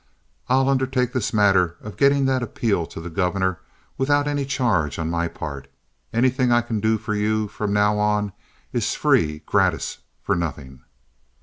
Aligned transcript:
I'll 0.49 0.67
undertake 0.67 1.13
this 1.13 1.31
matter 1.31 1.75
of 1.79 1.95
getting 1.95 2.25
that 2.25 2.41
appeal 2.41 2.87
to 2.87 2.99
the 2.99 3.11
Governor 3.11 3.59
without 3.99 4.27
any 4.27 4.45
charge 4.45 4.97
on 4.97 5.11
my 5.11 5.27
part. 5.27 5.67
Anything 6.11 6.51
I 6.51 6.63
can 6.63 6.79
do 6.79 6.97
for 6.97 7.13
you 7.13 7.47
from 7.47 7.71
now 7.71 7.99
on 7.99 8.33
is 8.73 8.95
free 8.95 9.43
gratis 9.45 9.99
for 10.23 10.35
nothing." 10.35 10.81